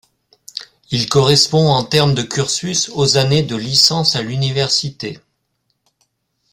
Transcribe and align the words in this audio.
Il 0.89 1.07
correspond 1.09 1.67
en 1.69 1.83
termes 1.83 2.15
de 2.15 2.23
cursus 2.23 2.89
aux 2.89 3.17
années 3.17 3.43
de 3.43 3.55
licence 3.55 4.15
à 4.15 4.23
l'université. 4.23 5.19